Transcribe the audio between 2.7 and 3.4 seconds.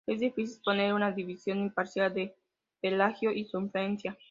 Pelagio